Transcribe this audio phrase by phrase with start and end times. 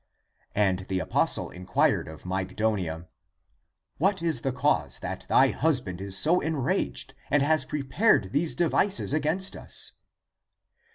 [0.55, 3.05] And the apostle inquired of Mygdonia,"
[3.99, 9.13] What is the cause that thy husband is so enraged and has prepared these devices
[9.13, 9.91] against us